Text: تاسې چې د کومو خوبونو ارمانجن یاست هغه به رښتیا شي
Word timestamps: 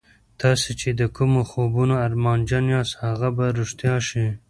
تاسې 0.41 0.71
چې 0.79 0.89
د 0.99 1.01
کومو 1.15 1.41
خوبونو 1.49 1.95
ارمانجن 2.05 2.65
یاست 2.75 2.95
هغه 3.05 3.29
به 3.37 3.45
رښتیا 3.59 3.95
شي 4.07 4.25